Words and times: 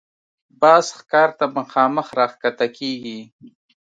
باز 0.61 0.85
ښکار 0.97 1.29
ته 1.39 1.45
مخامخ 1.57 2.07
راښکته 2.19 2.67
کېږي 2.77 3.19